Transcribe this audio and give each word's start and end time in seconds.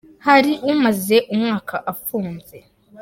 Hari 0.27 0.51
umaze 0.71 1.17
umwaka 1.33 1.75
afunze. 1.91 2.57